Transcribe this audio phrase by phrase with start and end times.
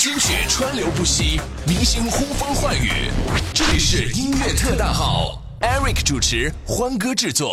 [0.00, 3.10] 精血川流不息，明星呼风唤雨。
[3.52, 7.52] 这里是音乐特大号，Eric 主持，欢歌制作。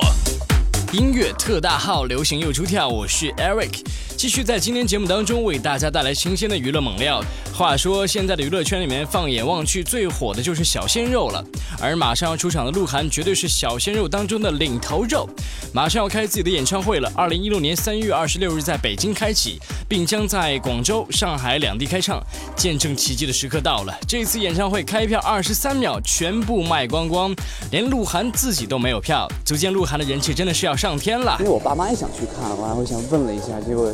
[0.94, 3.86] 音乐特大号，流行又出跳，我是 Eric。
[4.17, 7.23] 继续在今天节目当中为大家带来新鲜的娱乐猛料。
[7.54, 11.45] 话说现在的娱乐圈里面，放眼望去最火的就是小鲜肉了。
[11.79, 15.29] 而马上要出场的鹿晗绝对是小鲜肉当中的领头肉，
[15.71, 17.11] 马上要开自己的演唱会了。
[17.15, 22.20] 二零一六年三月二十六日在北京开启，并将在广州、上海两地开唱。
[22.55, 27.36] 见证奇迹的时刻到了，这次演唱会开票二十三秒全部卖光光，
[27.70, 31.37] 连鹿晗自己都没有票，足见鹿晗的人气真的是要上天了。
[31.39, 33.94] 因为我爸妈也想去看，我还会想问了一下，结果。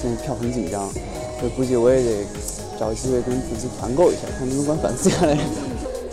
[0.00, 0.88] 现在票很紧张，
[1.40, 2.26] 所以估计我也得
[2.78, 5.38] 找机会跟粉丝团购一下，看能不能把粉丝 下来。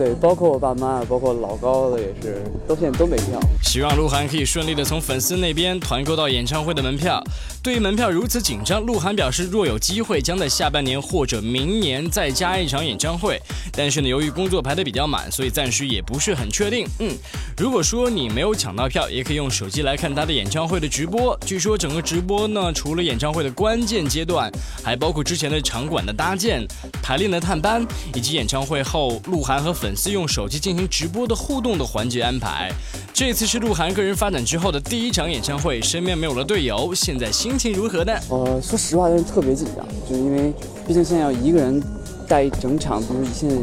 [0.01, 3.39] 对，包括我爸妈，包括老高的也是，都现在都没票。
[3.61, 7.23] 希望鹿晗可以顺利的从粉丝那边团购到演唱会的门票。
[7.61, 13.39] 对于门票如此紧张，鹿晗表示，若有机会，将在下半年或者明年再加一场演唱会。
[13.71, 16.87] 但是呢，由于工作排的比较满，所以暂时也不是很确定。
[16.97, 17.15] 嗯，
[17.55, 21.37] 如果说你没有抢到票，也可以用手机来看他的演唱会的直播。
[21.45, 24.51] 据说整个直播呢，除了演唱会的关键阶段，
[24.83, 26.65] 还包括之前的场馆的搭建、
[27.03, 32.71] 排练的探班，以及演唱会后鹿晗和粉粉丝用手机进行直播的互动的环节安排。
[33.13, 38.13] 这次是鹿晗个人发展之后的第一场演唱会，身边没有了队友，现在心情如何呢？
[38.29, 40.53] 呃，说实话，就是特别紧张，就是因为
[40.87, 41.83] 毕竟现在要一个人
[42.25, 43.55] 带整场，比如现在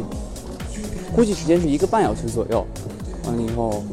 [1.15, 2.63] 估计时间是一个半小时左右，
[3.25, 3.83] 完了以后。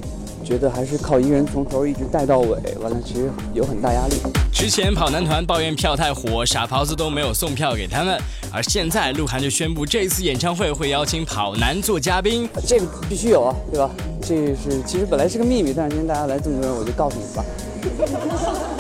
[0.46, 4.14] 觉得还是靠一个人从头一直带到尾，完了其实有很大压力。
[4.52, 8.16] 之前跑男团抱怨票太火，傻狍子都没有送票给他们，
[8.52, 13.90] 而现在鹿晗就宣布这次演唱会会邀请跑男做嘉宾，这个必须有啊，对吧？
[14.22, 17.44] 这是其实本来是个秘密，但是今天大家来这么多人，我就告诉你吧。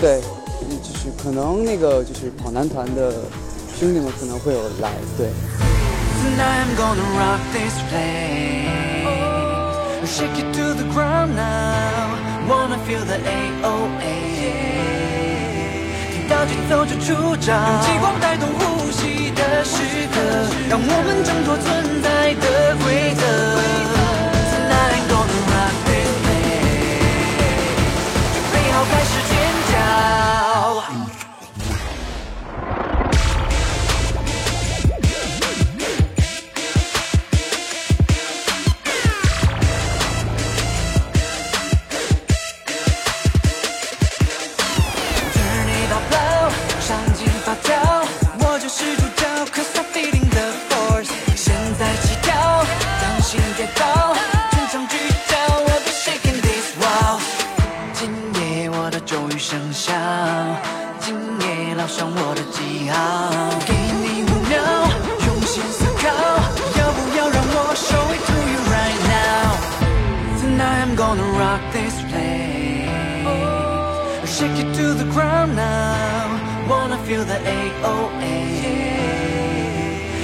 [0.00, 3.12] 对，就是可能那个就是跑男团的
[3.78, 5.26] 兄弟们可能会有来，对。
[10.06, 14.14] Shake it to the ground now, wanna feel the AOA。
[16.12, 19.82] 听到节奏就出招，用激光带动呼吸的时
[20.14, 20.20] 刻，
[20.70, 23.75] 让我们挣脱存在的规则。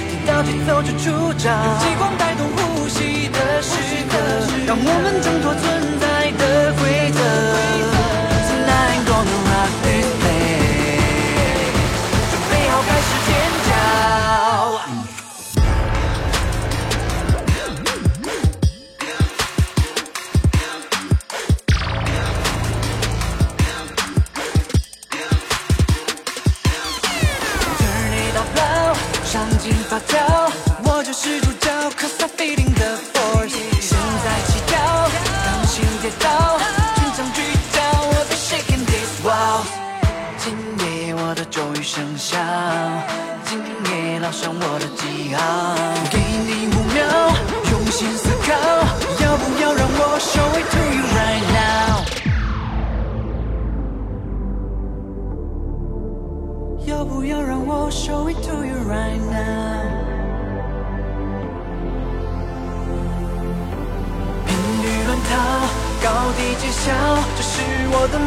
[0.09, 3.77] 听到节奏就出招用激光带动呼吸的时
[4.09, 4.17] 刻，
[4.65, 7.92] 让我们挣脱存在的规则。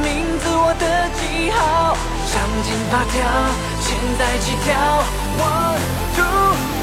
[0.07, 1.97] 名字，我的记号，
[2.31, 3.27] 上紧发条，
[3.81, 5.03] 现在起跳
[5.37, 5.83] ，one
[6.15, 6.76] two。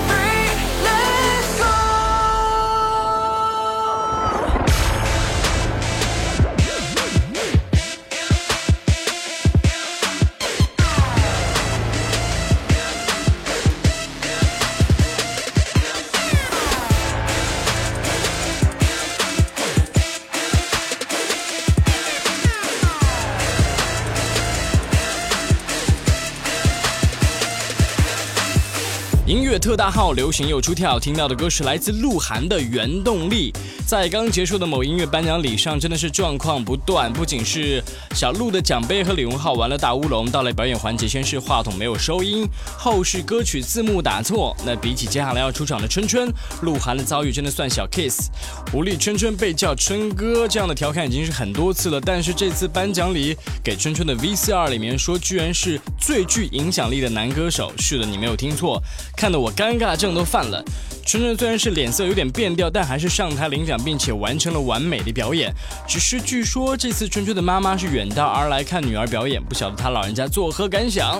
[29.59, 33.51] 特大号流行又出跳，听到的歌是来自鹿晗的《原动力》。
[33.85, 37.12] 在刚结束的某音乐颁奖礼上，真的是状况不断。
[37.12, 37.83] 不仅是
[38.15, 42.47] 小鹿的奖杯和李荣浩玩了大乌龙，到了表演环节，先是话筒没有收音，
[42.77, 44.56] 后是歌曲字幕打错。
[44.65, 46.31] 那比起接下来要出场的春春，
[46.62, 48.27] 鹿晗的遭遇真的算小 case。
[48.74, 52.01] 无力春春被叫春哥，这样的调侃已经是很多次了。
[52.01, 57.71] 但是这次颁奖礼给春春的 VCR 里面说，居然是最具影响力的男歌手。
[57.77, 58.81] 是的，你没有听错，
[59.15, 60.63] 看得我尴尬症都犯了。
[61.05, 65.53] 春春虽然是脸色有点变调，但还是上台领奖，并且完成了完美的表演。
[65.88, 71.19] 只是据说这次春春的妈妈是远道而来看女儿表演，不晓得她老人家作何感想。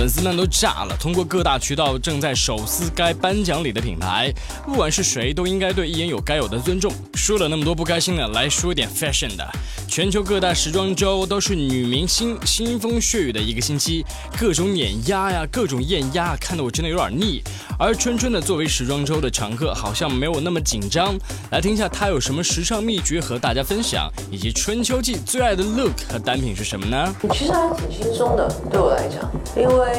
[0.00, 0.96] 粉丝们都炸了！
[0.98, 4.32] 通过各大渠道正在手撕该颁奖礼的品牌，
[4.64, 6.90] 不管是谁，都应该对艺人有该有的尊重。
[7.12, 9.46] 说了那么多不开心的，来说点 fashion 的。
[9.86, 14.02] 全球各大时装周都是女明星腥风血雨的一个星期，
[14.38, 17.42] 各种碾压呀，各种艳压，看得我真的有点腻。
[17.78, 21.14] 而春春呢，作为时装周的常客，好像没有那么紧张。
[21.50, 27.14] 来听一下她有什么时尚秘诀和大家分享，以及春秋季最爱的 look 和单品是什么呢？
[27.34, 29.89] 其实还挺轻松的，对我来讲，因为。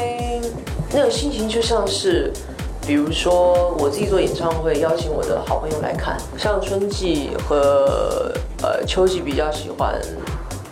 [0.92, 2.32] 那种心情就像是，
[2.86, 10.02] 比如说我自己做演唱会，邀请我的好朋友来看，像春季和呃秋季比较喜欢。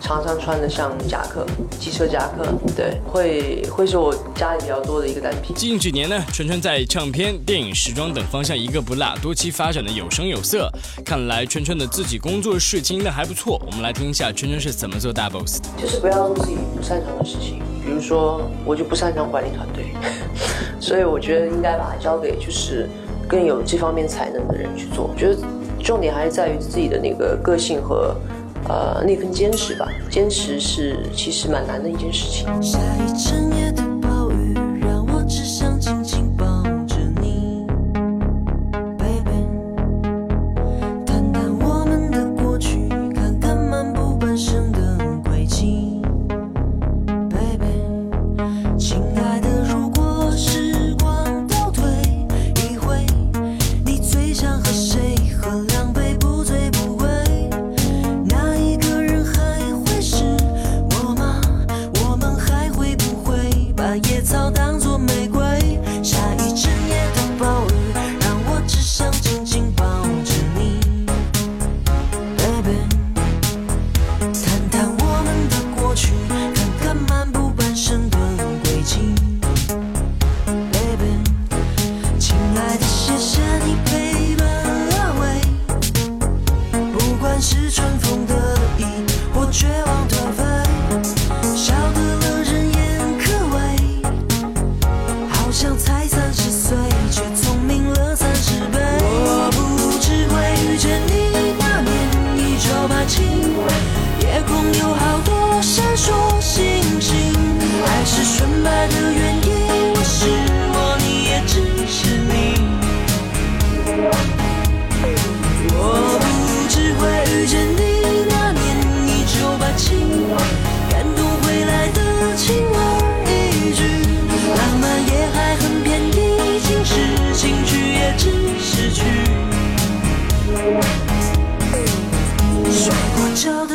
[0.02, 1.46] 常常穿的像夹克，
[1.78, 2.44] 机车夹克，
[2.74, 5.54] 对，会会是我家里比较多的一个单品。
[5.54, 10.68] 近几年呢，春春在唱片、电影、时装等方向一个不落，多期发展的有声有色。
[11.04, 13.62] 看来春春的自己工作室经营的还不错。
[13.64, 15.68] 我们来听一下春春是怎么做大 boss 的。
[15.80, 19.92] 就是不要做自己不擅长的事情，比如说我就不擅长管理团队，
[20.80, 22.88] 所以我觉得应该把它交给就是
[23.28, 25.10] 更有这方面才能的人去做。
[25.12, 25.36] 我觉得
[25.82, 28.14] 重点还是在于自己的那个个性和。
[28.68, 32.46] 呃，那份坚持吧，坚持是其实蛮难的一件事情。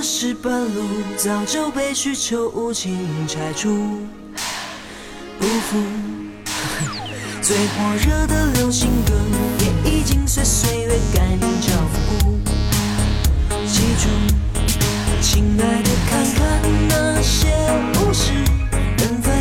[0.08, 0.84] 是半路
[1.18, 3.98] 早就被需求无情拆除，
[5.40, 5.78] 不服。
[7.42, 9.14] 最火热的流行歌
[9.62, 12.38] 也已经随岁月改名叫复古。
[13.66, 14.08] 记住，
[15.22, 17.48] 亲爱的，看看那些
[18.00, 18.32] 物是
[19.00, 19.32] 人非，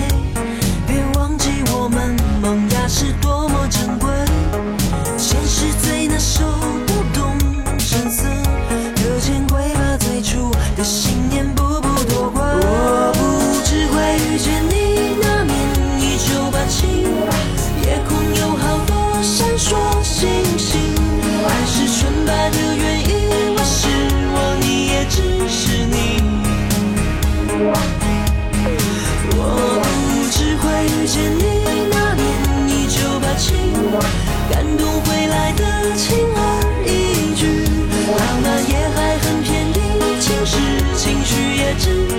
[0.87, 4.04] 别忘记我们萌芽是多么珍贵。
[41.75, 42.14] legend.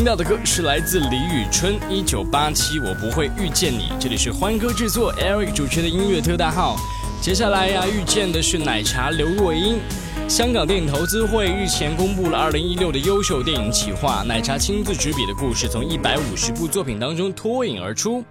[0.00, 3.90] 听到的歌是来自李宇春，《一九八七我不会遇见你》。
[3.98, 6.78] 这里是欢歌制作，Eric 主持的音乐特大号。
[7.20, 9.78] 接下来呀，遇见的是奶茶刘若英。
[10.26, 18.24] 香港电影投资会日前公布了二零一六的优秀电影企划，奶茶亲自执笔的故事从一百五十部作品当中脱颖而出。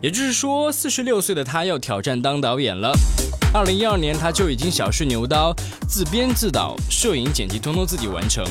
[0.00, 2.92] 也就是说，四十六岁的他要挑战当导演了。
[3.52, 5.52] 二零一二年他就已经小试牛刀，
[5.88, 8.44] 自编自导，摄影剪辑通通自己完成。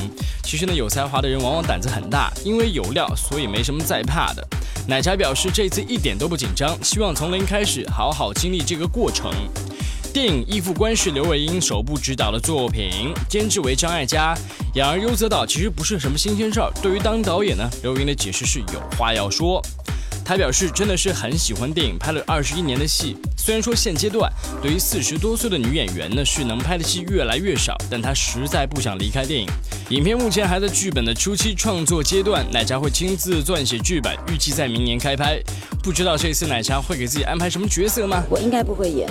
[0.44, 4.46] 其实呢，有才华的人往往胆子很大，因为有料，所以没什么在怕的。
[4.86, 9.32] 奶茶表示这次一点都不紧张，希望从零开始，好好经历这个过程。
[10.12, 14.36] 电影《义父官》是刘伟英首部执导的作品，监制为张艾嘉。
[14.74, 19.62] 养儿优则导其实不是什么新鲜事儿，对于当导演呢，刘伟英的解释是有话要说。
[20.30, 23.16] 他表示，真的是很喜欢电影，拍了二十一年的戏。
[23.36, 24.32] 虽然说现阶段
[24.62, 29.48] 对于四十多岁的女演员呢，是能拍的戏越来越少，但他实在不想离开电影。
[29.88, 35.42] 影片目前还在剧本的初期创作阶段，奶茶会亲自撰写剧本，预计在明年开拍。
[35.82, 38.22] 不知道这次奶茶会给自己安排什么角色吗？
[38.30, 39.10] 我应该不会演，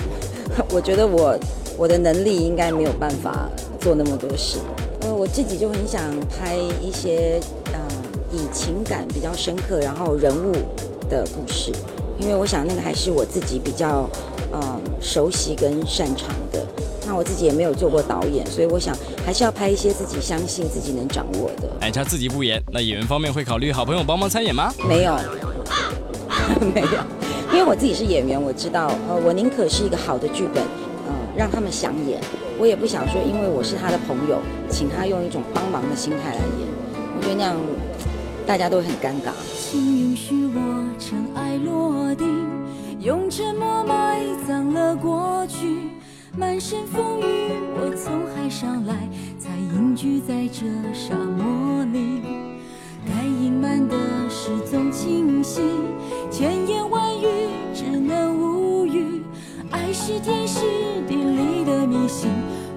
[0.70, 1.38] 我觉得我
[1.76, 3.46] 我的能力应该没有办法
[3.78, 4.56] 做那么多事。
[5.02, 6.00] 呃，我自己就很想
[6.30, 7.38] 拍一些
[7.74, 7.78] 呃
[8.32, 10.56] 以情感比较深刻，然后人物。
[11.10, 11.70] 的故事，
[12.18, 14.08] 因为我想那个还是我自己比较，
[14.52, 16.64] 嗯，熟悉跟擅长的。
[17.06, 21.68] 那我自己也没有做过导演，所以我想还是要拍一些自己相信自己能掌握的。
[21.80, 24.72] 哎，他自己不演，那演员方面会考虑好朋友帮忙参演吗？
[24.86, 25.16] 没有，
[26.72, 26.98] 没有，
[27.52, 30.62] 因为我自己是演员，我知道，呃，我宁可是一个好的剧本，
[31.08, 32.20] 嗯，让他们想演，
[32.60, 34.38] 我也不想说，因为我是他的朋友，
[34.68, 36.68] 请他用一种帮忙的心态来演，
[37.16, 37.56] 我觉得那样
[38.50, 39.30] 大家都很尴尬。
[39.56, 42.26] 请允许我尘埃落定，
[42.98, 45.88] 用沉默埋葬了过去。
[46.36, 52.22] 满身风雨，我从海上来，才隐居在这沙漠里。
[53.06, 53.94] 该隐瞒的
[54.28, 55.62] 事总清晰，
[56.28, 57.28] 千言万语
[57.72, 59.22] 只能无语。
[59.70, 60.60] 爱是天时
[61.06, 62.28] 地利的迷信，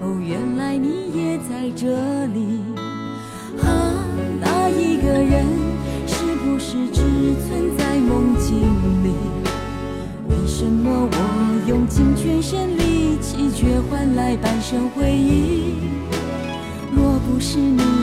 [0.03, 1.87] 哦，原来你也在这
[2.22, 2.22] 里。
[14.15, 15.75] 来半生回忆？
[16.95, 18.02] 若不是你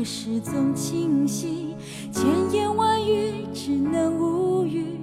[0.00, 1.76] 瞒的事总清晰，
[2.10, 4.98] 千言万语只能无语。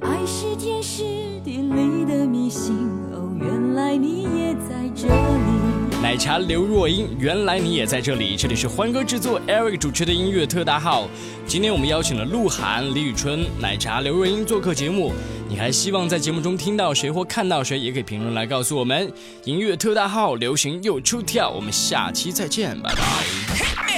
[0.00, 1.02] 爱是天时
[1.44, 2.74] 地利的迷信，
[3.12, 6.00] 哦，原来你也在这里。
[6.00, 8.36] 奶茶刘若英，原来你也在这里。
[8.36, 11.08] 这里是欢歌制作，Eric 主持的音乐特大号。
[11.46, 15.12] 今天我们邀请了鹿晗、李宇春、奶茶刘若英做客节目。
[15.48, 17.78] 你还希望在节目中听到谁或看到谁？
[17.78, 19.10] 也可以评论来告诉我们。
[19.44, 21.48] 音乐特大号，流行又出跳。
[21.48, 23.00] 我们下期再见，拜拜。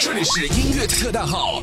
[0.00, 1.61] 这里是音乐特大号